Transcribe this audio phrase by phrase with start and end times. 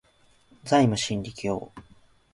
[0.63, 1.71] ザイム真理教